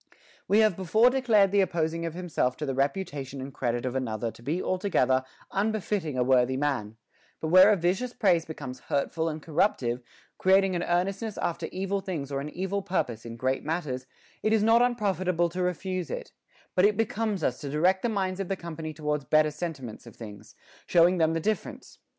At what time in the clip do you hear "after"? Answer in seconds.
11.37-11.67